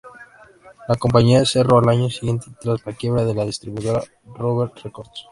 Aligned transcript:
La 0.87 0.95
compañía 0.95 1.45
cerró 1.45 1.77
al 1.77 1.87
año 1.89 2.09
siguiente 2.09 2.47
tras 2.59 2.83
la 2.87 2.93
quiebra 2.93 3.23
de 3.23 3.35
la 3.35 3.45
distribuidora 3.45 4.01
Dover 4.35 4.71
Records. 4.83 5.27